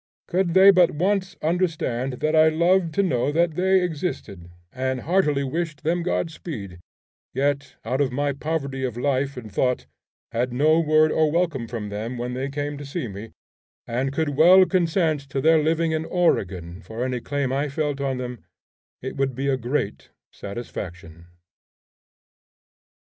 [0.27, 5.43] Could they but once understand that I loved to know that they existed, and heartily
[5.43, 6.79] wished them God speed,
[7.35, 9.85] yet, out of my poverty of life and thought,
[10.31, 13.29] had no word or welcome for them when they came to see me,
[13.85, 18.17] and could well consent to their living in Oregon, for any claim I felt on
[18.17, 18.43] them,
[19.03, 21.27] it would be a great satisfaction.